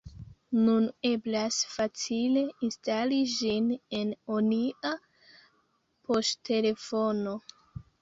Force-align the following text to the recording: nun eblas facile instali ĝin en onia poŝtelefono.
nun 0.61 0.87
eblas 1.09 1.59
facile 1.73 2.43
instali 2.69 3.21
ĝin 3.35 3.69
en 4.01 4.17
onia 4.41 4.97
poŝtelefono. 6.11 7.41